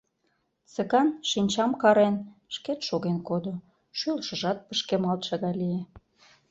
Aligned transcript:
Цыган, 0.71 1.09
шинчам 1.29 1.71
карен, 1.81 2.15
шкет 2.55 2.79
шоген 2.87 3.17
кодо, 3.27 3.53
шӱлышыжат 3.97 4.57
пышкемалтше 4.67 5.33
гай 5.43 5.53
лие. 5.61 5.81